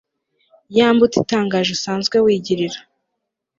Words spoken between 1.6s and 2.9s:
usanzwe wigirira